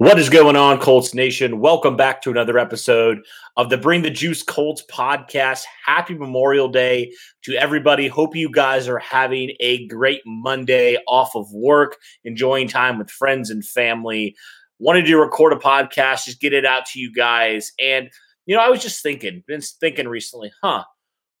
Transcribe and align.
What 0.00 0.20
is 0.20 0.28
going 0.28 0.54
on, 0.54 0.78
Colts 0.78 1.12
Nation? 1.12 1.58
Welcome 1.58 1.96
back 1.96 2.22
to 2.22 2.30
another 2.30 2.56
episode 2.56 3.18
of 3.56 3.68
the 3.68 3.76
Bring 3.76 4.02
the 4.02 4.10
Juice 4.10 4.44
Colts 4.44 4.84
podcast. 4.88 5.64
Happy 5.84 6.14
Memorial 6.14 6.68
Day 6.68 7.12
to 7.42 7.56
everybody. 7.56 8.06
Hope 8.06 8.36
you 8.36 8.48
guys 8.48 8.86
are 8.86 9.00
having 9.00 9.56
a 9.58 9.88
great 9.88 10.20
Monday 10.24 10.98
off 11.08 11.34
of 11.34 11.52
work, 11.52 11.96
enjoying 12.22 12.68
time 12.68 12.96
with 12.96 13.10
friends 13.10 13.50
and 13.50 13.66
family. 13.66 14.36
Wanted 14.78 15.04
to 15.06 15.16
record 15.16 15.52
a 15.52 15.56
podcast, 15.56 16.26
just 16.26 16.40
get 16.40 16.52
it 16.52 16.64
out 16.64 16.86
to 16.86 17.00
you 17.00 17.12
guys. 17.12 17.72
And, 17.82 18.08
you 18.46 18.54
know, 18.54 18.62
I 18.62 18.68
was 18.68 18.80
just 18.80 19.02
thinking, 19.02 19.42
been 19.48 19.62
thinking 19.62 20.06
recently, 20.06 20.52
huh? 20.62 20.84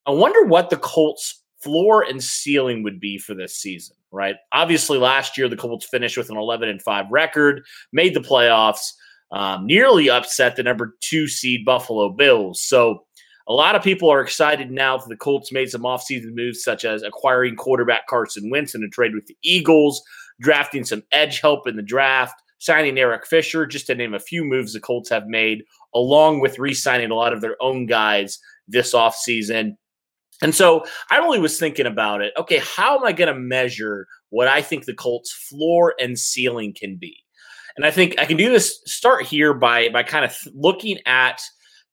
I 0.04 0.10
wonder 0.10 0.42
what 0.48 0.70
the 0.70 0.78
Colts 0.78 1.37
floor 1.62 2.02
and 2.02 2.22
ceiling 2.22 2.82
would 2.82 3.00
be 3.00 3.18
for 3.18 3.34
this 3.34 3.56
season, 3.56 3.96
right? 4.10 4.36
Obviously, 4.52 4.98
last 4.98 5.36
year 5.36 5.48
the 5.48 5.56
Colts 5.56 5.86
finished 5.86 6.16
with 6.16 6.30
an 6.30 6.36
11 6.36 6.68
and 6.68 6.82
5 6.82 7.06
record, 7.10 7.62
made 7.92 8.14
the 8.14 8.20
playoffs, 8.20 8.92
um, 9.32 9.66
nearly 9.66 10.08
upset 10.08 10.56
the 10.56 10.62
number 10.62 10.96
two 11.00 11.26
seed 11.26 11.64
Buffalo 11.64 12.10
Bills. 12.10 12.62
So, 12.62 13.04
a 13.46 13.54
lot 13.54 13.74
of 13.74 13.82
people 13.82 14.10
are 14.10 14.20
excited 14.20 14.70
now 14.70 14.98
that 14.98 15.08
the 15.08 15.16
Colts 15.16 15.50
made 15.50 15.70
some 15.70 15.80
offseason 15.82 16.34
moves, 16.34 16.62
such 16.62 16.84
as 16.84 17.02
acquiring 17.02 17.56
quarterback 17.56 18.06
Carson 18.06 18.50
Wentz 18.50 18.74
in 18.74 18.84
a 18.84 18.88
trade 18.88 19.14
with 19.14 19.24
the 19.24 19.38
Eagles, 19.42 20.02
drafting 20.38 20.84
some 20.84 21.02
edge 21.12 21.40
help 21.40 21.66
in 21.66 21.74
the 21.74 21.82
draft, 21.82 22.34
signing 22.58 22.98
Eric 22.98 23.26
Fisher, 23.26 23.66
just 23.66 23.86
to 23.86 23.94
name 23.94 24.12
a 24.12 24.18
few 24.18 24.44
moves 24.44 24.74
the 24.74 24.80
Colts 24.80 25.08
have 25.08 25.26
made, 25.28 25.62
along 25.94 26.40
with 26.40 26.58
re 26.58 26.74
signing 26.74 27.10
a 27.10 27.14
lot 27.14 27.32
of 27.32 27.40
their 27.40 27.56
own 27.60 27.86
guys 27.86 28.38
this 28.66 28.94
offseason. 28.94 29.76
And 30.42 30.54
so 30.54 30.84
I 31.10 31.18
really 31.18 31.40
was 31.40 31.58
thinking 31.58 31.86
about 31.86 32.22
it. 32.22 32.32
Okay, 32.38 32.58
how 32.58 32.98
am 32.98 33.04
I 33.04 33.12
going 33.12 33.32
to 33.32 33.38
measure 33.38 34.06
what 34.30 34.48
I 34.48 34.62
think 34.62 34.84
the 34.84 34.94
Colts' 34.94 35.32
floor 35.32 35.94
and 35.98 36.18
ceiling 36.18 36.74
can 36.78 36.96
be? 36.96 37.24
And 37.76 37.84
I 37.84 37.90
think 37.90 38.18
I 38.18 38.24
can 38.24 38.36
do 38.36 38.50
this. 38.50 38.80
Start 38.86 39.24
here 39.24 39.54
by 39.54 39.88
by 39.88 40.02
kind 40.02 40.24
of 40.24 40.36
looking 40.54 40.98
at 41.06 41.40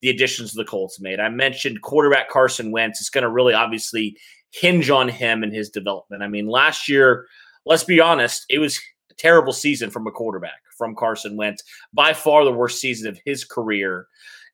the 0.01 0.09
additions 0.09 0.53
the 0.53 0.65
Colts 0.65 0.99
made. 0.99 1.19
I 1.19 1.29
mentioned 1.29 1.81
quarterback 1.81 2.29
Carson 2.29 2.71
Wentz. 2.71 2.99
It's 2.99 3.09
going 3.09 3.23
to 3.23 3.29
really 3.29 3.53
obviously 3.53 4.17
hinge 4.51 4.89
on 4.89 5.09
him 5.09 5.43
and 5.43 5.53
his 5.53 5.69
development. 5.69 6.23
I 6.23 6.27
mean, 6.27 6.47
last 6.47 6.87
year, 6.87 7.27
let's 7.65 7.83
be 7.83 7.99
honest, 7.99 8.45
it 8.49 8.59
was 8.59 8.79
a 9.11 9.13
terrible 9.15 9.53
season 9.53 9.89
from 9.89 10.07
a 10.07 10.11
quarterback 10.11 10.61
from 10.77 10.95
Carson 10.95 11.37
Wentz. 11.37 11.63
By 11.93 12.13
far 12.13 12.43
the 12.45 12.51
worst 12.51 12.79
season 12.79 13.09
of 13.09 13.19
his 13.25 13.43
career. 13.43 14.07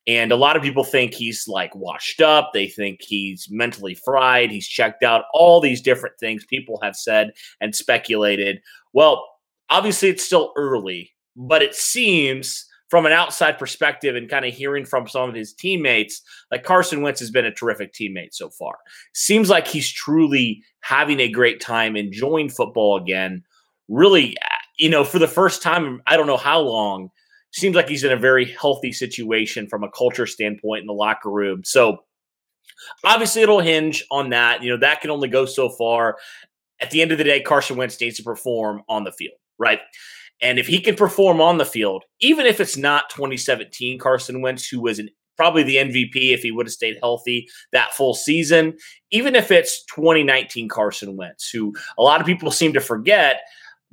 And 0.07 0.31
a 0.31 0.35
lot 0.35 0.55
of 0.55 0.63
people 0.63 0.83
think 0.83 1.13
he's 1.13 1.47
like 1.47 1.75
washed 1.75 2.21
up. 2.21 2.51
They 2.53 2.67
think 2.67 3.01
he's 3.01 3.47
mentally 3.51 3.93
fried. 3.93 4.51
He's 4.51 4.67
checked 4.67 5.03
out. 5.03 5.25
All 5.33 5.61
these 5.61 5.81
different 5.81 6.15
things 6.19 6.45
people 6.45 6.79
have 6.81 6.95
said 6.95 7.31
and 7.59 7.75
speculated. 7.75 8.59
Well, 8.93 9.27
obviously, 9.69 10.09
it's 10.09 10.25
still 10.25 10.53
early, 10.57 11.11
but 11.35 11.61
it 11.61 11.75
seems 11.75 12.65
from 12.89 13.05
an 13.05 13.13
outside 13.13 13.57
perspective 13.57 14.17
and 14.17 14.29
kind 14.29 14.43
of 14.43 14.53
hearing 14.53 14.83
from 14.83 15.07
some 15.07 15.29
of 15.29 15.33
his 15.33 15.53
teammates, 15.53 16.21
like 16.51 16.63
Carson 16.63 17.01
Wentz 17.01 17.21
has 17.21 17.31
been 17.31 17.45
a 17.45 17.51
terrific 17.51 17.93
teammate 17.93 18.33
so 18.33 18.49
far. 18.49 18.75
Seems 19.13 19.49
like 19.49 19.65
he's 19.65 19.89
truly 19.89 20.61
having 20.81 21.21
a 21.21 21.31
great 21.31 21.61
time 21.61 21.95
enjoying 21.95 22.49
football 22.49 22.97
again. 22.97 23.43
Really, 23.87 24.35
you 24.77 24.89
know, 24.89 25.05
for 25.05 25.19
the 25.19 25.27
first 25.27 25.63
time, 25.63 26.01
I 26.05 26.17
don't 26.17 26.27
know 26.27 26.35
how 26.35 26.59
long, 26.59 27.11
seems 27.51 27.75
like 27.75 27.89
he's 27.89 28.03
in 28.03 28.11
a 28.11 28.17
very 28.17 28.45
healthy 28.45 28.91
situation 28.91 29.67
from 29.67 29.83
a 29.83 29.91
culture 29.91 30.25
standpoint 30.25 30.81
in 30.81 30.87
the 30.87 30.93
locker 30.93 31.29
room. 31.29 31.63
So 31.63 31.99
obviously 33.03 33.41
it'll 33.41 33.59
hinge 33.59 34.05
on 34.11 34.29
that. 34.29 34.63
You 34.63 34.71
know, 34.71 34.79
that 34.79 35.01
can 35.01 35.11
only 35.11 35.27
go 35.27 35.45
so 35.45 35.69
far. 35.69 36.17
At 36.79 36.91
the 36.91 37.01
end 37.01 37.11
of 37.11 37.17
the 37.17 37.23
day, 37.23 37.41
Carson 37.41 37.77
Wentz 37.77 37.99
needs 37.99 38.17
to 38.17 38.23
perform 38.23 38.81
on 38.89 39.03
the 39.03 39.11
field, 39.11 39.35
right? 39.59 39.79
And 40.41 40.57
if 40.57 40.65
he 40.65 40.79
can 40.79 40.95
perform 40.95 41.39
on 41.39 41.57
the 41.57 41.65
field, 41.65 42.03
even 42.19 42.47
if 42.47 42.59
it's 42.59 42.77
not 42.77 43.09
2017 43.11 43.99
Carson 43.99 44.41
Wentz, 44.41 44.67
who 44.67 44.81
was 44.81 44.97
an, 44.97 45.09
probably 45.37 45.63
the 45.63 45.75
MVP 45.75 46.33
if 46.33 46.41
he 46.41 46.51
would 46.51 46.65
have 46.65 46.73
stayed 46.73 46.97
healthy 47.01 47.47
that 47.71 47.93
full 47.93 48.15
season, 48.15 48.75
even 49.11 49.35
if 49.35 49.51
it's 49.51 49.85
2019 49.85 50.67
Carson 50.67 51.15
Wentz, 51.15 51.49
who 51.49 51.73
a 51.97 52.01
lot 52.01 52.19
of 52.19 52.25
people 52.25 52.49
seem 52.49 52.73
to 52.73 52.79
forget 52.79 53.41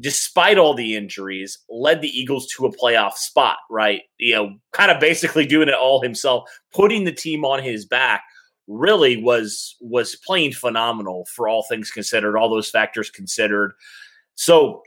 despite 0.01 0.59
all 0.59 0.75
the 0.75 0.97
injuries, 0.97 1.59
led 1.69 2.01
the 2.01 2.09
Eagles 2.09 2.47
to 2.47 2.67
a 2.67 2.77
playoff 2.77 3.15
spot, 3.15 3.59
right? 3.71 4.03
You 4.19 4.35
know, 4.35 4.57
kind 4.73 4.91
of 4.91 5.01
basically 5.01 5.47
doing 5.47 5.69
it 5.69 5.75
all 5.75 6.01
himself, 6.01 6.49
putting 6.73 7.05
the 7.05 7.13
team 7.13 7.45
on 7.45 7.63
his 7.63 7.85
back 7.85 8.23
really 8.69 9.17
was 9.23 9.77
was 9.81 10.17
playing 10.27 10.53
phenomenal 10.53 11.27
for 11.35 11.49
all 11.49 11.65
things 11.69 11.91
considered, 11.91 12.37
all 12.37 12.51
those 12.51 12.71
factors 12.71 13.11
considered. 13.11 13.73
So 14.35 14.83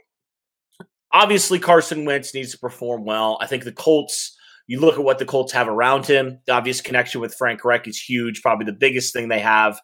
obviously 1.12 1.58
Carson 1.58 2.04
Wentz 2.04 2.32
needs 2.32 2.52
to 2.52 2.58
perform 2.58 3.04
well. 3.04 3.38
I 3.40 3.46
think 3.46 3.64
the 3.64 3.72
Colts 3.72 4.36
you 4.68 4.80
look 4.80 4.94
at 4.94 5.04
what 5.04 5.18
the 5.18 5.24
Colts 5.26 5.52
have 5.52 5.68
around 5.68 6.06
him. 6.06 6.38
The 6.46 6.52
obvious 6.52 6.80
connection 6.80 7.20
with 7.20 7.34
Frank 7.34 7.64
Reich 7.64 7.88
is 7.88 8.00
huge, 8.00 8.40
probably 8.40 8.64
the 8.64 8.72
biggest 8.72 9.12
thing 9.12 9.28
they 9.28 9.40
have 9.40 9.78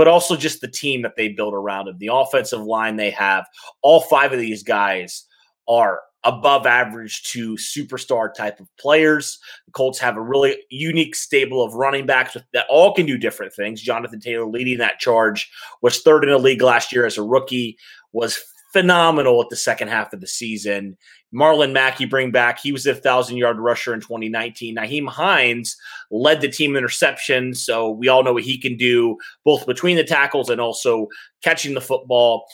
but 0.00 0.08
also 0.08 0.34
just 0.34 0.62
the 0.62 0.66
team 0.66 1.02
that 1.02 1.14
they 1.14 1.28
build 1.28 1.52
around 1.52 1.86
him, 1.86 1.94
the 1.98 2.08
offensive 2.10 2.62
line 2.62 2.96
they 2.96 3.10
have. 3.10 3.44
All 3.82 4.00
five 4.00 4.32
of 4.32 4.38
these 4.38 4.62
guys 4.62 5.26
are 5.68 6.00
above 6.24 6.64
average 6.64 7.22
to 7.24 7.54
superstar 7.56 8.32
type 8.32 8.60
of 8.60 8.68
players. 8.78 9.38
The 9.66 9.72
Colts 9.72 9.98
have 9.98 10.16
a 10.16 10.22
really 10.22 10.56
unique 10.70 11.14
stable 11.14 11.62
of 11.62 11.74
running 11.74 12.06
backs 12.06 12.34
that 12.54 12.64
all 12.70 12.94
can 12.94 13.04
do 13.04 13.18
different 13.18 13.52
things. 13.52 13.82
Jonathan 13.82 14.20
Taylor 14.20 14.46
leading 14.46 14.78
that 14.78 15.00
charge 15.00 15.50
was 15.82 16.00
third 16.00 16.24
in 16.24 16.30
the 16.30 16.38
league 16.38 16.62
last 16.62 16.94
year 16.94 17.04
as 17.04 17.18
a 17.18 17.22
rookie, 17.22 17.76
was 18.12 18.42
phenomenal 18.72 19.42
at 19.42 19.48
the 19.48 19.56
second 19.56 19.88
half 19.88 20.12
of 20.12 20.20
the 20.20 20.26
season. 20.26 20.96
Marlon 21.34 21.72
Mack, 21.72 22.00
you 22.00 22.08
bring 22.08 22.30
back, 22.30 22.58
he 22.58 22.72
was 22.72 22.86
a 22.86 22.94
thousand 22.94 23.36
yard 23.36 23.58
rusher 23.58 23.94
in 23.94 24.00
2019. 24.00 24.76
Nyheim 24.76 25.08
Hines 25.08 25.76
led 26.10 26.40
the 26.40 26.48
team 26.48 26.76
interception, 26.76 27.54
so 27.54 27.90
we 27.90 28.08
all 28.08 28.24
know 28.24 28.32
what 28.32 28.42
he 28.42 28.58
can 28.58 28.76
do, 28.76 29.16
both 29.44 29.66
between 29.66 29.96
the 29.96 30.04
tackles 30.04 30.50
and 30.50 30.60
also 30.60 31.06
catching 31.42 31.74
the 31.74 31.80
football. 31.80 32.46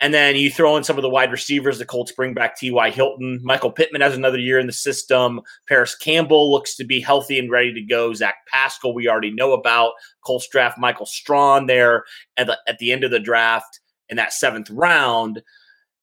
And 0.00 0.12
then 0.12 0.34
you 0.34 0.50
throw 0.50 0.76
in 0.76 0.82
some 0.82 0.98
of 0.98 1.02
the 1.02 1.08
wide 1.08 1.30
receivers. 1.30 1.78
The 1.78 1.86
Colts 1.86 2.10
bring 2.10 2.34
back 2.34 2.56
T.Y. 2.56 2.90
Hilton. 2.90 3.40
Michael 3.42 3.70
Pittman 3.70 4.00
has 4.00 4.16
another 4.16 4.38
year 4.38 4.58
in 4.58 4.66
the 4.66 4.72
system. 4.72 5.40
Parris 5.68 5.94
Campbell 5.94 6.50
looks 6.50 6.74
to 6.76 6.84
be 6.84 7.00
healthy 7.00 7.38
and 7.38 7.50
ready 7.50 7.72
to 7.72 7.80
go. 7.80 8.12
Zach 8.12 8.34
Pascal, 8.48 8.92
we 8.92 9.08
already 9.08 9.30
know 9.30 9.52
about. 9.52 9.92
Colts 10.26 10.48
draft 10.48 10.78
Michael 10.78 11.06
Strachan 11.06 11.66
there 11.66 12.04
at 12.36 12.48
the, 12.48 12.58
at 12.66 12.78
the 12.78 12.90
end 12.90 13.04
of 13.04 13.12
the 13.12 13.20
draft 13.20 13.80
in 14.08 14.16
that 14.16 14.32
seventh 14.32 14.68
round 14.70 15.42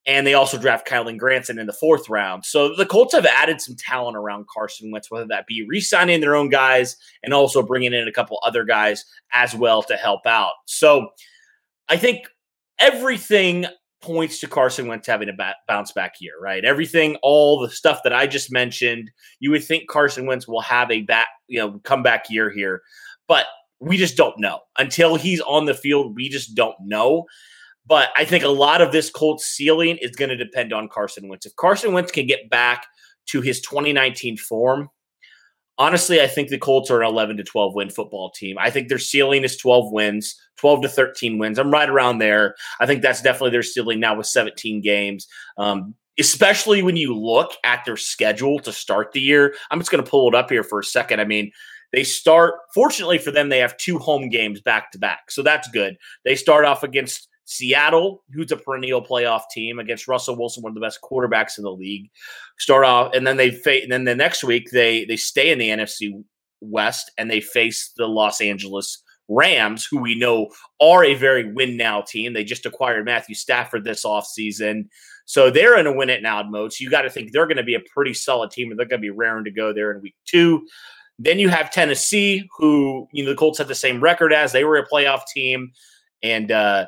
and 0.06 0.26
they 0.26 0.34
also 0.34 0.58
draft 0.58 0.88
Kylen 0.88 1.18
Granson 1.18 1.60
in 1.60 1.68
the 1.68 1.74
fourth 1.74 2.10
round. 2.10 2.46
So 2.46 2.76
the 2.76 2.86
Colts 2.86 3.14
have 3.14 3.26
added 3.26 3.62
some 3.62 3.76
talent 3.76 4.18
around 4.18 4.48
Carson 4.52 4.92
Wentz, 4.92 5.12
whether 5.12 5.28
that 5.28 5.46
be 5.48 5.66
re-signing 5.68 6.22
their 6.22 6.36
own 6.36 6.50
guys 6.50 6.96
and 7.24 7.34
also 7.34 7.62
bringing 7.62 7.94
in 7.94 8.08
a 8.08 8.12
couple 8.12 8.40
other 8.44 8.64
guys 8.64 9.06
as 9.34 9.54
well 9.54 9.84
to 9.84 9.96
help 9.96 10.26
out. 10.26 10.54
So 10.66 11.10
I 11.88 11.98
think 11.98 12.28
everything 12.80 13.68
points 14.02 14.40
to 14.40 14.48
Carson 14.48 14.88
Wentz 14.88 15.06
having 15.06 15.30
a 15.30 15.34
ba- 15.34 15.56
bounce 15.68 15.92
back 15.92 16.16
year, 16.20 16.34
right? 16.42 16.66
Everything, 16.66 17.18
all 17.22 17.60
the 17.60 17.70
stuff 17.70 18.02
that 18.04 18.14
I 18.14 18.26
just 18.26 18.52
mentioned, 18.52 19.12
you 19.40 19.52
would 19.52 19.64
think 19.64 19.88
Carson 19.88 20.26
Wentz 20.26 20.48
will 20.48 20.62
have 20.62 20.90
a 20.90 21.04
back, 21.04 21.28
you 21.48 21.60
know, 21.60 21.80
comeback 21.84 22.30
year 22.30 22.50
here, 22.50 22.82
but 23.28 23.46
we 23.80 23.98
just 23.98 24.18
don't 24.18 24.40
know 24.40 24.60
until 24.80 25.16
he's 25.16 25.42
on 25.42 25.66
the 25.66 25.74
field. 25.74 26.16
We 26.16 26.30
just 26.30 26.56
don't 26.56 26.76
know. 26.82 27.26
But 27.92 28.08
I 28.16 28.24
think 28.24 28.46
a 28.46 28.48
lot 28.48 28.80
of 28.80 28.94
this 28.94 29.10
Colts 29.10 29.46
ceiling 29.46 29.98
is 29.98 30.12
going 30.12 30.30
to 30.30 30.38
depend 30.38 30.72
on 30.72 30.88
Carson 30.88 31.28
Wentz. 31.28 31.46
If 31.46 31.58
Carson 31.58 31.92
Wentz 31.92 32.10
can 32.10 32.26
get 32.26 32.50
back 32.50 32.86
to 33.26 33.42
his 33.42 33.60
2019 33.60 34.38
form, 34.38 34.88
honestly, 35.78 36.22
I 36.22 36.28
think 36.28 36.48
the 36.48 36.58
Colts 36.58 36.90
are 36.90 37.02
an 37.02 37.10
11 37.10 37.36
to 37.36 37.44
12 37.44 37.76
win 37.76 37.90
football 37.90 38.32
team. 38.32 38.56
I 38.58 38.70
think 38.70 38.88
their 38.88 38.98
ceiling 38.98 39.44
is 39.44 39.58
12 39.58 39.92
wins, 39.92 40.40
12 40.56 40.84
to 40.84 40.88
13 40.88 41.38
wins. 41.38 41.60
I'm 41.60 41.70
right 41.70 41.90
around 41.90 42.20
there. 42.20 42.56
I 42.80 42.86
think 42.86 43.02
that's 43.02 43.22
definitely 43.22 43.50
their 43.50 43.62
ceiling 43.62 44.00
now 44.00 44.16
with 44.16 44.28
17 44.28 44.80
games. 44.80 45.28
Um, 45.58 45.94
especially 46.18 46.82
when 46.82 46.96
you 46.96 47.14
look 47.14 47.52
at 47.66 47.84
their 47.84 47.98
schedule 47.98 48.60
to 48.60 48.72
start 48.72 49.12
the 49.12 49.20
year. 49.20 49.54
I'm 49.70 49.80
just 49.80 49.92
going 49.92 50.02
to 50.02 50.10
pull 50.10 50.30
it 50.30 50.36
up 50.36 50.50
here 50.50 50.64
for 50.64 50.80
a 50.80 50.84
second. 50.86 51.20
I 51.20 51.26
mean, 51.26 51.52
they 51.92 52.06
start, 52.06 52.54
fortunately 52.74 53.18
for 53.18 53.32
them, 53.32 53.50
they 53.50 53.60
have 53.60 53.76
two 53.76 54.00
home 54.00 54.30
games 54.30 54.62
back 54.62 54.94
to 54.94 54.98
back. 54.98 55.30
So 55.30 55.44
that's 55.44 55.68
good. 55.72 55.98
They 56.24 56.38
start 56.38 56.64
off 56.64 56.84
against 56.84 57.28
Seattle, 57.52 58.24
who's 58.34 58.52
a 58.52 58.58
perennial 58.58 59.04
playoff 59.04 59.44
team, 59.52 59.80
against 59.80 60.08
Russell 60.08 60.38
Wilson, 60.38 60.64
one 60.64 60.72
of 60.72 60.76
the 60.76 60.82
best 60.82 61.00
quarterbacks 61.02 61.58
in 61.58 61.64
the 61.64 61.72
league. 61.72 62.10
Start 62.58 62.86
off, 62.86 63.14
and 63.14 63.28
then 63.28 63.38
they 63.38 63.52
face, 63.52 63.84
and 63.84 63.92
then 63.92 64.06
the 64.06 64.16
next 64.16 64.44
week 64.44 64.72
they 64.72 65.06
they 65.06 65.18
stay 65.18 65.52
in 65.52 65.60
the 65.60 65.70
NFC 65.70 66.24
West 66.62 67.12
and 67.18 67.30
they 67.30 67.42
face 67.42 67.92
the 67.98 68.08
Los 68.08 68.40
Angeles 68.40 69.04
Rams, 69.28 69.88
who 69.90 70.00
we 70.00 70.16
know 70.16 70.50
are 70.82 71.04
a 71.04 71.16
very 71.16 71.52
win 71.52 71.78
now 71.78 72.02
team. 72.02 72.34
They 72.34 72.44
just 72.44 72.66
acquired 72.66 73.06
Matthew 73.06 73.36
Stafford 73.36 73.84
this 73.84 74.06
offseason. 74.06 74.86
So 75.26 75.50
they're 75.50 75.78
in 75.78 75.88
a 75.88 75.94
win 75.94 76.10
it 76.10 76.22
now 76.22 76.44
mode. 76.44 76.74
So 76.74 76.84
you 76.84 76.90
got 76.90 77.04
to 77.04 77.10
think 77.10 77.32
they're 77.32 77.48
going 77.48 77.58
to 77.58 77.64
be 77.64 77.76
a 77.76 77.84
pretty 77.94 78.14
solid 78.14 78.52
team 78.52 78.70
and 78.70 78.80
they're 78.80 78.88
going 78.88 79.02
to 79.02 79.06
be 79.06 79.10
raring 79.10 79.46
to 79.46 79.52
go 79.52 79.74
there 79.74 79.92
in 79.92 80.02
week 80.02 80.16
two. 80.26 80.68
Then 81.18 81.40
you 81.40 81.50
have 81.50 81.72
Tennessee, 81.72 82.50
who, 82.58 83.08
you 83.14 83.24
know, 83.24 83.30
the 83.30 83.38
Colts 83.38 83.60
had 83.60 83.68
the 83.68 83.76
same 83.76 84.02
record 84.02 84.34
as. 84.34 84.52
They 84.52 84.64
were 84.64 84.78
a 84.78 84.88
playoff 84.88 85.22
team. 85.34 85.72
And 86.24 86.52
uh, 86.52 86.88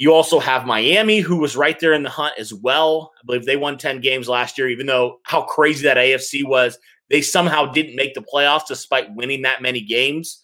you 0.00 0.14
also 0.14 0.40
have 0.40 0.64
Miami, 0.64 1.20
who 1.20 1.36
was 1.36 1.58
right 1.58 1.78
there 1.78 1.92
in 1.92 2.04
the 2.04 2.08
hunt 2.08 2.32
as 2.38 2.54
well. 2.54 3.12
I 3.18 3.26
believe 3.26 3.44
they 3.44 3.58
won 3.58 3.76
10 3.76 4.00
games 4.00 4.30
last 4.30 4.56
year, 4.56 4.66
even 4.70 4.86
though 4.86 5.18
how 5.24 5.42
crazy 5.42 5.84
that 5.84 5.98
AFC 5.98 6.40
was. 6.42 6.78
They 7.10 7.20
somehow 7.20 7.66
didn't 7.66 7.96
make 7.96 8.14
the 8.14 8.22
playoffs 8.22 8.66
despite 8.66 9.14
winning 9.14 9.42
that 9.42 9.60
many 9.60 9.82
games. 9.82 10.42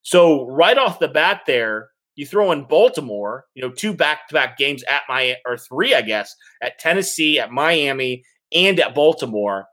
So 0.00 0.46
right 0.46 0.78
off 0.78 0.98
the 0.98 1.08
bat, 1.08 1.42
there 1.46 1.90
you 2.14 2.24
throw 2.24 2.52
in 2.52 2.64
Baltimore, 2.64 3.44
you 3.54 3.60
know, 3.60 3.70
two 3.70 3.92
back-to-back 3.92 4.56
games 4.56 4.82
at 4.84 5.02
my 5.10 5.36
or 5.46 5.58
three, 5.58 5.94
I 5.94 6.00
guess, 6.00 6.34
at 6.62 6.78
Tennessee, 6.78 7.38
at 7.38 7.52
Miami, 7.52 8.24
and 8.50 8.80
at 8.80 8.94
Baltimore. 8.94 9.66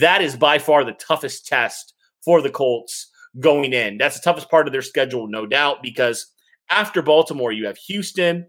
That 0.00 0.20
is 0.20 0.34
by 0.34 0.58
far 0.58 0.82
the 0.82 0.94
toughest 0.94 1.46
test 1.46 1.94
for 2.24 2.42
the 2.42 2.50
Colts 2.50 3.08
going 3.38 3.72
in. 3.72 3.98
That's 3.98 4.18
the 4.18 4.24
toughest 4.24 4.50
part 4.50 4.66
of 4.66 4.72
their 4.72 4.82
schedule, 4.82 5.28
no 5.28 5.46
doubt, 5.46 5.76
because 5.80 6.26
after 6.70 7.02
Baltimore, 7.02 7.52
you 7.52 7.66
have 7.66 7.76
Houston, 7.76 8.46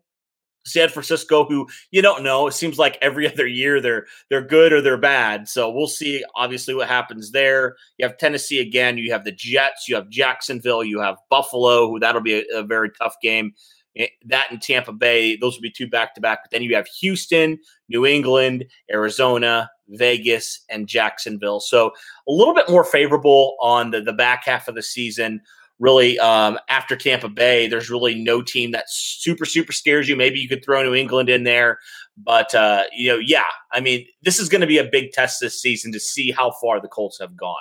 San 0.66 0.90
Francisco, 0.90 1.46
who 1.46 1.68
you 1.92 2.02
don't 2.02 2.24
know. 2.24 2.48
It 2.48 2.54
seems 2.54 2.78
like 2.78 2.98
every 3.02 3.28
other 3.32 3.48
year 3.48 3.80
they're 3.80 4.06
they're 4.30 4.46
good 4.46 4.74
or 4.74 4.82
they're 4.82 4.98
bad. 4.98 5.48
So 5.48 5.70
we'll 5.70 5.88
see. 5.88 6.24
Obviously, 6.36 6.74
what 6.74 6.88
happens 6.88 7.32
there. 7.32 7.76
You 7.98 8.08
have 8.08 8.18
Tennessee 8.18 8.60
again. 8.60 8.98
You 8.98 9.12
have 9.12 9.24
the 9.24 9.32
Jets. 9.32 9.88
You 9.88 9.96
have 9.96 10.10
Jacksonville. 10.10 10.84
You 10.84 11.00
have 11.00 11.18
Buffalo. 11.30 11.88
Who 11.88 12.00
that'll 12.00 12.22
be 12.22 12.40
a, 12.40 12.60
a 12.60 12.64
very 12.64 12.90
tough 12.92 13.16
game. 13.22 13.54
Eh, 13.98 14.08
that 14.26 14.52
in 14.52 14.60
Tampa 14.60 14.92
Bay. 14.92 15.38
Those 15.38 15.56
will 15.56 15.62
be 15.62 15.72
two 15.72 15.88
back 15.88 16.16
to 16.16 16.22
back. 16.22 16.40
But 16.44 16.52
then 16.52 16.64
you 16.64 16.76
have 16.76 16.88
Houston, 17.00 17.58
New 17.88 18.06
England, 18.06 18.66
Arizona, 18.92 19.70
Vegas, 19.90 20.64
and 20.70 20.88
Jacksonville. 20.88 21.60
So 21.60 21.92
a 22.28 22.32
little 22.32 22.54
bit 22.54 22.70
more 22.70 22.84
favorable 22.84 23.56
on 23.62 23.92
the 23.92 24.02
the 24.02 24.14
back 24.14 24.46
half 24.46 24.68
of 24.68 24.76
the 24.76 24.84
season 24.84 25.42
really 25.80 26.18
um, 26.20 26.58
after 26.70 26.96
Tampa 26.96 27.30
Bay, 27.30 27.68
there's 27.68 27.90
really 27.90 28.16
no 28.16 28.42
team 28.42 28.72
that 28.72 28.86
super 28.90 29.46
super 29.46 29.72
scares 29.72 30.08
you. 30.08 30.16
Maybe 30.16 30.40
you 30.40 30.48
could 30.48 30.64
throw 30.64 30.84
New 30.84 30.96
England 30.96 31.30
in 31.30 31.44
there, 31.44 31.80
but 32.18 32.54
uh, 32.56 32.84
you 32.94 33.10
know, 33.10 33.18
yeah, 33.18 33.46
I 33.72 33.82
mean, 33.82 34.06
this 34.22 34.40
is 34.40 34.50
going 34.50 34.62
to 34.62 34.68
be 34.68 34.78
a 34.78 34.90
big 34.90 35.12
test 35.12 35.40
this 35.42 35.62
season 35.62 35.92
to 35.92 36.00
see 36.00 36.32
how 36.32 36.52
far 36.62 36.82
the 36.82 36.88
Colts 36.88 37.20
have 37.20 37.36
gone 37.36 37.56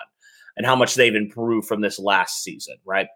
and 0.57 0.65
how 0.65 0.77
much 0.77 0.95
they've 0.95 1.17
improved 1.17 1.67
from 1.67 1.81
this 1.81 1.99
last 1.99 2.45
season, 2.45 2.77
right? 2.85 3.09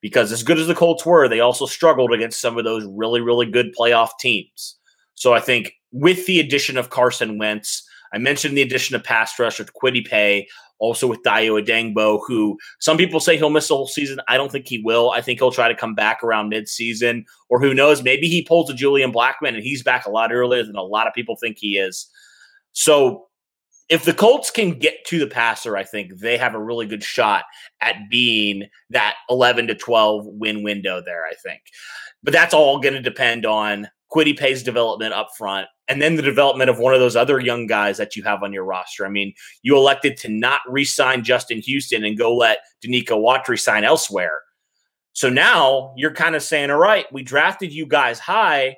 Because 0.00 0.32
as 0.32 0.42
good 0.42 0.58
as 0.58 0.66
the 0.66 0.74
Colts 0.74 1.04
were, 1.04 1.28
they 1.28 1.40
also 1.40 1.66
struggled 1.66 2.12
against 2.12 2.40
some 2.40 2.56
of 2.56 2.64
those 2.64 2.86
really 2.86 3.20
really 3.20 3.46
good 3.46 3.74
playoff 3.78 4.10
teams. 4.18 4.78
So 5.14 5.32
I 5.34 5.40
think 5.40 5.72
with 5.92 6.26
the 6.26 6.40
addition 6.40 6.76
of 6.76 6.90
Carson 6.90 7.38
Wentz. 7.38 7.86
I 8.12 8.18
mentioned 8.18 8.56
the 8.56 8.62
addition 8.62 8.94
of 8.94 9.02
pass 9.02 9.36
rush 9.38 9.58
with 9.58 9.74
Kwity 9.74 10.06
Paye 10.06 10.46
also 10.78 11.06
with 11.06 11.22
Dayo 11.22 11.62
Odeyingbo, 11.62 12.20
who 12.26 12.58
some 12.80 12.96
people 12.96 13.20
say 13.20 13.36
he'll 13.36 13.50
miss 13.50 13.68
the 13.68 13.76
whole 13.76 13.86
season. 13.86 14.20
I 14.28 14.36
don't 14.36 14.52
think 14.52 14.66
he 14.68 14.82
will. 14.82 15.10
I 15.10 15.20
think 15.20 15.38
he'll 15.38 15.50
try 15.50 15.68
to 15.68 15.74
come 15.74 15.94
back 15.94 16.22
around 16.22 16.52
midseason, 16.52 17.24
or 17.48 17.60
who 17.60 17.74
knows, 17.74 18.02
maybe 18.02 18.28
he 18.28 18.42
pulls 18.42 18.70
a 18.70 18.74
Julian 18.74 19.12
Blackmon 19.12 19.54
and 19.54 19.62
he's 19.62 19.82
back 19.82 20.06
a 20.06 20.10
lot 20.10 20.32
earlier 20.32 20.62
than 20.62 20.76
a 20.76 20.82
lot 20.82 21.06
of 21.06 21.14
people 21.14 21.36
think 21.36 21.56
he 21.58 21.78
is. 21.78 22.08
So 22.72 23.26
if 23.88 24.04
the 24.04 24.14
Colts 24.14 24.50
can 24.50 24.78
get 24.78 25.04
to 25.06 25.18
the 25.18 25.26
passer, 25.26 25.76
I 25.76 25.84
think 25.84 26.18
they 26.18 26.36
have 26.36 26.54
a 26.54 26.62
really 26.62 26.86
good 26.86 27.04
shot 27.04 27.44
at 27.80 27.96
being 28.10 28.64
that 28.90 29.14
11 29.30 29.68
to 29.68 29.74
12 29.74 30.26
win 30.26 30.62
window 30.62 31.00
there, 31.04 31.24
I 31.24 31.34
think. 31.34 31.62
But 32.22 32.32
that's 32.32 32.54
all 32.54 32.80
going 32.80 32.94
to 32.94 33.00
depend 33.00 33.46
on 33.46 33.88
Kwity 34.12 34.36
Paye's 34.36 34.62
development 34.62 35.14
up 35.14 35.28
front, 35.36 35.68
and 35.88 36.02
then 36.02 36.16
the 36.16 36.22
development 36.22 36.70
of 36.70 36.78
one 36.78 36.94
of 36.94 37.00
those 37.00 37.16
other 37.16 37.38
young 37.38 37.66
guys 37.66 37.96
that 37.98 38.16
you 38.16 38.22
have 38.24 38.42
on 38.42 38.52
your 38.52 38.64
roster. 38.64 39.06
I 39.06 39.08
mean, 39.08 39.32
you 39.62 39.76
elected 39.76 40.16
to 40.18 40.28
not 40.28 40.60
re-sign 40.68 41.22
Justin 41.22 41.58
Houston 41.60 42.04
and 42.04 42.18
go 42.18 42.34
let 42.34 42.58
Denico 42.84 43.18
Autry 43.18 43.58
sign 43.58 43.84
elsewhere. 43.84 44.42
So 45.12 45.30
now 45.30 45.94
you're 45.96 46.12
kind 46.12 46.34
of 46.34 46.42
saying, 46.42 46.70
all 46.70 46.78
right, 46.78 47.06
we 47.12 47.22
drafted 47.22 47.72
you 47.72 47.86
guys 47.86 48.18
high. 48.18 48.76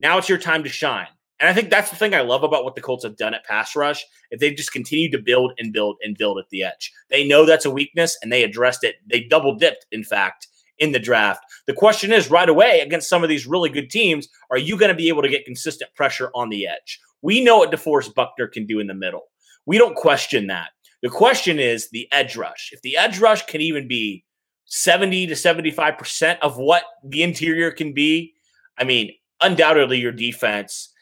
Now 0.00 0.18
it's 0.18 0.28
your 0.28 0.38
time 0.38 0.64
to 0.64 0.70
shine. 0.70 1.06
And 1.38 1.48
I 1.48 1.54
think 1.54 1.70
that's 1.70 1.90
the 1.90 1.96
thing 1.96 2.14
I 2.14 2.20
love 2.20 2.42
about 2.42 2.64
what 2.64 2.74
the 2.74 2.82
Colts 2.82 3.04
have 3.04 3.16
done 3.16 3.34
at 3.34 3.44
pass 3.44 3.74
rush. 3.74 4.04
If 4.30 4.40
they 4.40 4.52
just 4.52 4.72
continue 4.72 5.10
to 5.10 5.18
build 5.18 5.52
and 5.58 5.72
build 5.72 5.96
and 6.02 6.16
build 6.16 6.38
at 6.38 6.48
the 6.50 6.64
edge, 6.64 6.92
they 7.08 7.26
know 7.26 7.46
that's 7.46 7.64
a 7.64 7.70
weakness 7.70 8.18
and 8.22 8.30
they 8.30 8.44
addressed 8.44 8.84
it. 8.84 8.96
They 9.06 9.24
double 9.24 9.54
dipped, 9.54 9.86
in 9.90 10.04
fact, 10.04 10.48
in 10.80 10.92
the 10.92 10.98
draft. 10.98 11.44
The 11.66 11.74
question 11.74 12.12
is 12.12 12.30
right 12.30 12.48
away 12.48 12.80
against 12.80 13.08
some 13.08 13.22
of 13.22 13.28
these 13.28 13.46
really 13.46 13.68
good 13.68 13.90
teams, 13.90 14.28
are 14.50 14.58
you 14.58 14.76
going 14.76 14.88
to 14.88 14.96
be 14.96 15.08
able 15.08 15.22
to 15.22 15.28
get 15.28 15.44
consistent 15.44 15.94
pressure 15.94 16.30
on 16.34 16.48
the 16.48 16.66
edge? 16.66 16.98
We 17.22 17.44
know 17.44 17.58
what 17.58 17.70
DeForest 17.70 18.14
Buckner 18.14 18.48
can 18.48 18.66
do 18.66 18.80
in 18.80 18.86
the 18.86 18.94
middle. 18.94 19.24
We 19.66 19.78
don't 19.78 19.94
question 19.94 20.46
that. 20.48 20.70
The 21.02 21.10
question 21.10 21.58
is 21.58 21.90
the 21.90 22.08
edge 22.12 22.36
rush. 22.36 22.70
If 22.72 22.82
the 22.82 22.96
edge 22.96 23.18
rush 23.18 23.46
can 23.46 23.60
even 23.60 23.86
be 23.86 24.24
70 24.64 25.28
to 25.28 25.34
75% 25.34 26.38
of 26.40 26.56
what 26.56 26.84
the 27.04 27.22
interior 27.22 27.70
can 27.70 27.92
be, 27.92 28.32
I 28.78 28.84
mean, 28.84 29.12
undoubtedly 29.40 29.98
your 29.98 30.12
defense 30.12 30.92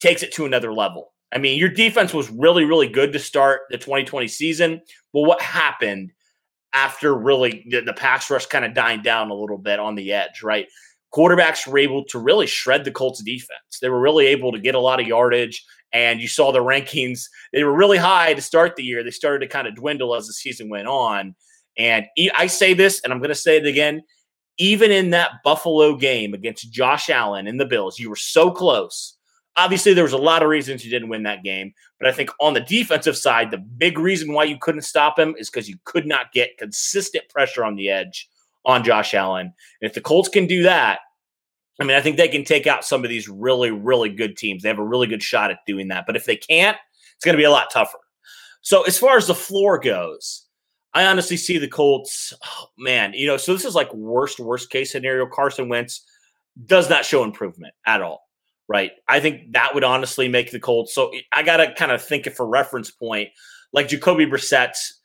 takes 0.00 0.22
it 0.22 0.32
to 0.32 0.46
another 0.46 0.72
level. 0.72 1.12
I 1.32 1.38
mean, 1.38 1.58
your 1.58 1.68
defense 1.68 2.14
was 2.14 2.30
really, 2.30 2.64
really 2.64 2.88
good 2.88 3.12
to 3.12 3.18
start 3.18 3.62
the 3.70 3.78
2020 3.78 4.28
season. 4.28 4.80
But 5.12 5.22
what 5.22 5.42
happened 5.42 6.12
after 6.76 7.14
really 7.14 7.64
the, 7.70 7.80
the 7.80 7.94
pass 7.94 8.30
rush 8.30 8.44
kind 8.46 8.64
of 8.64 8.74
dying 8.74 9.00
down 9.00 9.30
a 9.30 9.34
little 9.34 9.56
bit 9.56 9.80
on 9.80 9.94
the 9.94 10.12
edge, 10.12 10.42
right? 10.42 10.66
Quarterbacks 11.12 11.66
were 11.66 11.78
able 11.78 12.04
to 12.04 12.18
really 12.18 12.46
shred 12.46 12.84
the 12.84 12.90
Colts 12.90 13.22
defense. 13.22 13.78
They 13.80 13.88
were 13.88 14.00
really 14.00 14.26
able 14.26 14.52
to 14.52 14.58
get 14.58 14.74
a 14.74 14.80
lot 14.80 15.00
of 15.00 15.06
yardage, 15.06 15.64
and 15.94 16.20
you 16.20 16.28
saw 16.28 16.52
the 16.52 16.58
rankings. 16.62 17.24
They 17.54 17.64
were 17.64 17.74
really 17.74 17.96
high 17.96 18.34
to 18.34 18.42
start 18.42 18.76
the 18.76 18.84
year. 18.84 19.02
They 19.02 19.10
started 19.10 19.38
to 19.40 19.50
kind 19.50 19.66
of 19.66 19.74
dwindle 19.74 20.14
as 20.14 20.26
the 20.26 20.34
season 20.34 20.68
went 20.68 20.86
on. 20.86 21.34
And 21.78 22.06
I 22.36 22.46
say 22.46 22.74
this, 22.74 23.00
and 23.00 23.12
I'm 23.12 23.20
going 23.20 23.30
to 23.30 23.34
say 23.34 23.56
it 23.56 23.66
again. 23.66 24.02
Even 24.58 24.90
in 24.90 25.10
that 25.10 25.42
Buffalo 25.44 25.96
game 25.96 26.34
against 26.34 26.70
Josh 26.70 27.10
Allen 27.10 27.46
and 27.46 27.60
the 27.60 27.66
Bills, 27.66 27.98
you 27.98 28.08
were 28.08 28.16
so 28.16 28.50
close 28.50 29.15
Obviously, 29.58 29.94
there 29.94 30.04
was 30.04 30.12
a 30.12 30.18
lot 30.18 30.42
of 30.42 30.50
reasons 30.50 30.84
you 30.84 30.90
didn't 30.90 31.08
win 31.08 31.22
that 31.22 31.42
game, 31.42 31.72
but 31.98 32.08
I 32.08 32.12
think 32.12 32.30
on 32.40 32.52
the 32.52 32.60
defensive 32.60 33.16
side, 33.16 33.50
the 33.50 33.58
big 33.58 33.98
reason 33.98 34.32
why 34.32 34.44
you 34.44 34.58
couldn't 34.60 34.82
stop 34.82 35.18
him 35.18 35.34
is 35.38 35.48
because 35.48 35.68
you 35.68 35.76
could 35.84 36.06
not 36.06 36.32
get 36.32 36.58
consistent 36.58 37.28
pressure 37.30 37.64
on 37.64 37.74
the 37.74 37.88
edge 37.88 38.28
on 38.66 38.84
Josh 38.84 39.14
Allen. 39.14 39.46
And 39.80 39.88
if 39.88 39.94
the 39.94 40.02
Colts 40.02 40.28
can 40.28 40.46
do 40.46 40.62
that, 40.64 40.98
I 41.80 41.84
mean, 41.84 41.96
I 41.96 42.00
think 42.00 42.16
they 42.16 42.28
can 42.28 42.44
take 42.44 42.66
out 42.66 42.84
some 42.84 43.02
of 43.02 43.10
these 43.10 43.28
really, 43.28 43.70
really 43.70 44.10
good 44.10 44.36
teams. 44.36 44.62
They 44.62 44.68
have 44.68 44.78
a 44.78 44.84
really 44.84 45.06
good 45.06 45.22
shot 45.22 45.50
at 45.50 45.58
doing 45.66 45.88
that. 45.88 46.04
But 46.06 46.16
if 46.16 46.26
they 46.26 46.36
can't, 46.36 46.76
it's 47.14 47.24
going 47.24 47.34
to 47.34 47.40
be 47.40 47.44
a 47.44 47.50
lot 47.50 47.70
tougher. 47.70 47.98
So 48.60 48.82
as 48.82 48.98
far 48.98 49.16
as 49.16 49.26
the 49.26 49.34
floor 49.34 49.78
goes, 49.78 50.46
I 50.92 51.06
honestly 51.06 51.36
see 51.36 51.58
the 51.58 51.68
Colts. 51.68 52.32
Oh, 52.44 52.66
man, 52.78 53.12
you 53.14 53.26
know, 53.26 53.36
so 53.36 53.52
this 53.52 53.64
is 53.64 53.74
like 53.74 53.92
worst, 53.94 54.40
worst 54.40 54.70
case 54.70 54.92
scenario. 54.92 55.26
Carson 55.26 55.68
Wentz 55.68 56.04
does 56.64 56.90
not 56.90 57.04
show 57.04 57.22
improvement 57.22 57.74
at 57.86 58.02
all 58.02 58.25
right? 58.68 58.92
I 59.08 59.20
think 59.20 59.52
that 59.52 59.74
would 59.74 59.84
honestly 59.84 60.28
make 60.28 60.50
the 60.50 60.60
Colts. 60.60 60.94
So 60.94 61.12
I 61.32 61.42
got 61.42 61.58
to 61.58 61.72
kind 61.74 61.92
of 61.92 62.02
think 62.02 62.26
it 62.26 62.36
for 62.36 62.46
reference 62.46 62.90
point, 62.90 63.28
like 63.72 63.88
Jacoby 63.88 64.26
Brissett's 64.26 65.00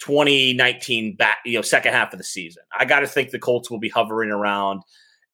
2019 0.00 1.16
back, 1.16 1.38
you 1.44 1.54
know, 1.54 1.62
second 1.62 1.92
half 1.92 2.12
of 2.12 2.18
the 2.18 2.24
season. 2.24 2.62
I 2.78 2.84
got 2.84 3.00
to 3.00 3.06
think 3.06 3.30
the 3.30 3.38
Colts 3.38 3.70
will 3.70 3.78
be 3.78 3.88
hovering 3.88 4.30
around 4.30 4.82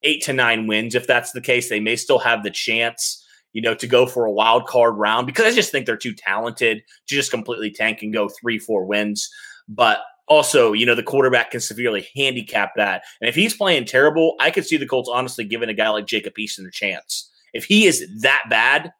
eight 0.03 0.23
to 0.25 0.33
nine 0.33 0.67
wins. 0.67 0.95
If 0.95 1.07
that's 1.07 1.33
the 1.33 1.41
case, 1.41 1.69
they 1.69 1.81
may 1.81 1.97
still 1.97 2.19
have 2.21 2.43
the 2.43 2.51
chance, 2.51 3.25
you 3.53 3.63
know, 3.63 3.75
to 3.75 3.87
go 3.87 4.07
for 4.07 4.25
a 4.25 4.33
wild 4.33 4.67
card 4.67 4.97
round 4.97 5.27
because 5.27 5.47
I 5.47 5.55
just 5.55 5.73
think 5.73 5.87
they're 5.87 5.97
too 5.97 6.15
talented 6.15 6.83
to 7.09 7.15
just 7.15 7.31
completely 7.31 7.71
tank 7.71 8.03
and 8.03 8.13
go 8.13 8.29
three, 8.29 8.59
four 8.59 8.85
wins. 8.85 9.29
But 9.69 9.99
also, 10.29 10.73
you 10.73 10.87
know, 10.87 10.95
the 10.95 11.03
quarterback 11.03 11.51
can 11.51 11.61
severely 11.61 12.07
handicap 12.15 12.73
that. 12.77 13.03
And 13.21 13.29
if 13.29 13.35
he's 13.35 13.57
playing 13.57 13.87
terrible, 13.87 14.37
I 14.39 14.53
could 14.53 14.65
see 14.65 14.77
the 14.77 14.87
Colts 14.87 15.11
honestly 15.13 15.45
giving 15.45 15.69
a 15.69 15.75
guy 15.75 15.89
like 15.89 16.07
Jacob 16.07 16.35
Eason 16.39 16.67
a 16.67 16.71
chance 16.71 17.32
if 17.53 17.65
he 17.65 17.87
is 17.87 18.07
that 18.23 18.45
bad, 18.49 18.93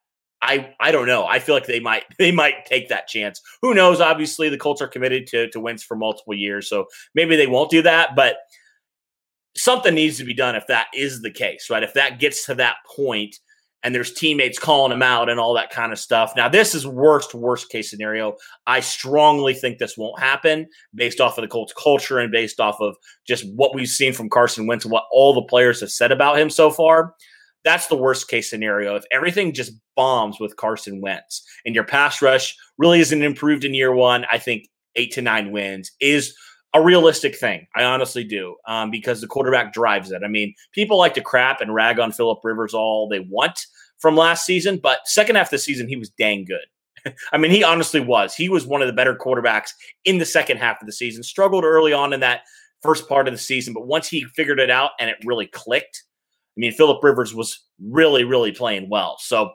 I 0.43 0.75
I 0.81 0.91
don't 0.91 1.07
know. 1.07 1.25
I 1.25 1.39
feel 1.39 1.55
like 1.55 1.67
they 1.67 1.81
might 1.81 2.05
they 2.19 2.33
might 2.33 2.67
take 2.67 2.89
that 2.89 3.09
chance. 3.09 3.41
Who 3.63 3.75
knows? 3.75 4.01
Obviously, 4.01 4.49
the 4.49 4.59
Colts 4.59 4.83
are 4.83 4.89
committed 4.89 5.27
to 5.29 5.49
to 5.51 5.61
Wentz 5.61 5.83
for 5.83 5.97
multiple 5.97 6.35
years, 6.35 6.69
so 6.69 6.87
maybe 7.15 7.37
they 7.37 7.47
won't 7.47 7.71
do 7.71 7.83
that. 7.83 8.17
But 8.17 8.37
something 9.55 9.95
needs 9.95 10.19
to 10.19 10.25
be 10.25 10.35
done 10.35 10.57
if 10.57 10.67
that 10.67 10.87
is 10.95 11.21
the 11.23 11.31
case, 11.31 11.69
right? 11.71 11.83
If 11.83 11.95
that 11.95 12.19
gets 12.19 12.47
to 12.47 12.55
that 12.57 12.77
point 12.97 13.37
and 13.83 13.95
there's 13.95 14.13
teammates 14.13 14.59
calling 14.59 14.93
him 14.93 15.03
out 15.03 15.29
and 15.29 15.41
all 15.41 15.55
that 15.55 15.71
kind 15.71 15.93
of 15.93 15.99
stuff. 15.99 16.33
Now, 16.37 16.49
this 16.49 16.75
is 16.75 16.87
worst 16.87 17.35
worst 17.35 17.69
case 17.69 17.91
scenario. 17.91 18.37
I 18.67 18.81
strongly 18.81 19.55
think 19.55 19.79
this 19.79 19.99
won't 19.99 20.21
happen 20.21 20.69
based 20.95 21.21
off 21.21 21.37
of 21.37 21.43
the 21.43 21.49
Colts 21.49 21.75
culture 21.77 22.19
and 22.19 22.31
based 22.31 22.61
off 22.61 22.77
of 22.81 22.97
just 23.27 23.45
what 23.55 23.75
we've 23.75 23.89
seen 23.89 24.13
from 24.13 24.31
Carson 24.31 24.67
Wentz 24.67 24.85
and 24.85 24.93
what 24.93 25.05
all 25.13 25.35
the 25.35 25.43
players 25.43 25.81
have 25.81 25.91
said 25.91 26.13
about 26.13 26.39
him 26.39 26.49
so 26.49 26.71
far. 26.71 27.15
That's 27.65 27.87
the 27.87 27.97
worst 27.97 28.29
case 28.29 28.51
scenario. 28.51 28.97
If 28.97 29.05
everything 29.11 29.53
just 29.53 29.73
bombs 29.97 30.41
with 30.41 30.57
Carson 30.57 31.01
Wentz 31.01 31.45
and 31.65 31.75
your 31.75 31.85
pass 31.85 32.21
rush 32.23 32.57
really 32.79 33.01
isn't 33.01 33.23
improved 33.23 33.65
in 33.65 33.75
year 33.75 33.95
one, 33.95 34.25
I 34.31 34.39
think 34.39 34.69
eight 34.97 35.13
to 35.13 35.23
nine 35.23 35.53
wins 35.53 35.91
is 36.01 36.35
a 36.75 36.83
realistic 36.83 37.37
thing. 37.37 37.67
I 37.77 37.85
honestly 37.85 38.25
do, 38.25 38.57
um, 38.67 38.91
because 38.91 39.21
the 39.21 39.27
quarterback 39.27 39.73
drives 39.73 40.11
it. 40.11 40.23
I 40.25 40.29
mean, 40.29 40.55
people 40.73 40.99
like 40.99 41.15
to 41.15 41.21
crap 41.21 41.61
and 41.61 41.75
rag 41.75 41.99
on 41.99 42.13
Philip 42.13 42.39
Rivers 42.43 42.75
all 42.75 43.09
they 43.09 43.21
want 43.21 43.67
from 43.99 44.17
last 44.17 44.47
season, 44.47 44.81
but 44.83 45.01
second 45.05 45.37
half 45.37 45.49
of 45.49 45.51
the 45.51 45.59
season, 45.59 45.89
he 45.89 45.97
was 45.97 46.11
dang 46.11 46.45
good. 46.45 47.15
I 47.33 47.39
mean, 47.39 47.51
he 47.51 47.63
honestly 47.63 48.01
was. 48.01 48.35
He 48.35 48.49
was 48.49 48.67
one 48.67 48.81
of 48.81 48.87
the 48.87 48.95
better 48.95 49.15
quarterbacks 49.15 49.71
in 50.05 50.19
the 50.19 50.25
second 50.25 50.59
half 50.59 50.81
of 50.81 50.87
the 50.87 50.93
season. 50.93 51.23
Struggled 51.23 51.65
early 51.65 51.93
on 51.93 52.13
in 52.13 52.21
that 52.21 52.43
first 52.83 53.09
part 53.09 53.29
of 53.29 53.35
the 53.35 53.39
season, 53.39 53.75
but 53.75 53.87
once 53.87 54.09
he 54.09 54.25
figured 54.35 54.59
it 54.59 54.71
out 54.71 54.91
and 54.99 55.11
it 55.11 55.17
really 55.25 55.47
clicked, 55.47 56.05
I 56.57 56.61
mean, 56.61 56.73
Philip 56.73 57.03
Rivers 57.03 57.35
was 57.35 57.65
really, 57.81 58.25
really 58.25 58.53
playing 58.53 58.89
well. 58.91 59.17
So 59.19 59.53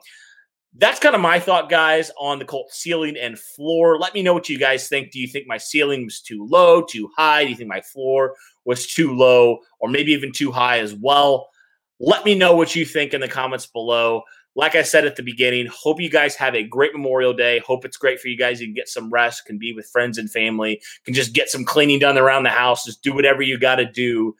that's 0.76 1.00
kind 1.00 1.14
of 1.14 1.20
my 1.20 1.40
thought, 1.40 1.70
guys, 1.70 2.10
on 2.20 2.38
the 2.38 2.44
Colts 2.44 2.78
ceiling 2.78 3.16
and 3.16 3.38
floor. 3.38 3.98
Let 3.98 4.14
me 4.14 4.22
know 4.22 4.34
what 4.34 4.48
you 4.48 4.58
guys 4.58 4.88
think. 4.88 5.10
Do 5.10 5.18
you 5.18 5.26
think 5.26 5.46
my 5.46 5.56
ceiling 5.58 6.04
was 6.04 6.20
too 6.20 6.46
low, 6.48 6.82
too 6.82 7.08
high? 7.16 7.44
Do 7.44 7.50
you 7.50 7.56
think 7.56 7.68
my 7.68 7.80
floor 7.80 8.34
was 8.64 8.86
too 8.86 9.14
low, 9.14 9.58
or 9.80 9.88
maybe 9.88 10.12
even 10.12 10.32
too 10.32 10.52
high 10.52 10.78
as 10.78 10.94
well? 10.94 11.48
Let 12.00 12.24
me 12.24 12.34
know 12.34 12.54
what 12.54 12.76
you 12.76 12.84
think 12.84 13.14
in 13.14 13.20
the 13.20 13.28
comments 13.28 13.66
below. 13.66 14.22
Like 14.54 14.74
I 14.74 14.82
said 14.82 15.04
at 15.04 15.16
the 15.16 15.22
beginning, 15.22 15.68
hope 15.72 16.00
you 16.00 16.10
guys 16.10 16.34
have 16.34 16.54
a 16.54 16.64
great 16.64 16.92
Memorial 16.92 17.32
Day. 17.32 17.60
Hope 17.60 17.84
it's 17.84 17.96
great 17.96 18.20
for 18.20 18.28
you 18.28 18.36
guys. 18.36 18.60
You 18.60 18.66
can 18.66 18.74
get 18.74 18.88
some 18.88 19.10
rest, 19.10 19.46
can 19.46 19.58
be 19.58 19.72
with 19.72 19.86
friends 19.86 20.18
and 20.18 20.30
family, 20.30 20.80
can 21.04 21.14
just 21.14 21.32
get 21.32 21.48
some 21.48 21.64
cleaning 21.64 22.00
done 22.00 22.18
around 22.18 22.42
the 22.42 22.50
house, 22.50 22.84
just 22.84 23.02
do 23.02 23.14
whatever 23.14 23.40
you 23.40 23.58
got 23.58 23.76
to 23.76 23.84
do 23.84 24.34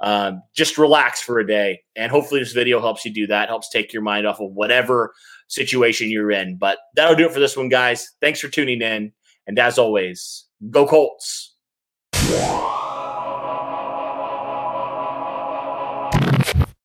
um, 0.00 0.42
just 0.54 0.78
relax 0.78 1.20
for 1.20 1.38
a 1.38 1.46
day. 1.46 1.80
And 1.96 2.10
hopefully, 2.10 2.40
this 2.40 2.52
video 2.52 2.80
helps 2.80 3.04
you 3.04 3.12
do 3.12 3.26
that, 3.28 3.48
helps 3.48 3.68
take 3.68 3.92
your 3.92 4.02
mind 4.02 4.26
off 4.26 4.40
of 4.40 4.52
whatever 4.52 5.14
situation 5.48 6.10
you're 6.10 6.30
in. 6.30 6.56
But 6.56 6.78
that'll 6.94 7.16
do 7.16 7.26
it 7.26 7.32
for 7.32 7.40
this 7.40 7.56
one, 7.56 7.68
guys. 7.68 8.10
Thanks 8.20 8.40
for 8.40 8.48
tuning 8.48 8.82
in. 8.82 9.12
And 9.46 9.58
as 9.58 9.78
always, 9.78 10.46
go 10.70 10.86
Colts. 10.86 11.54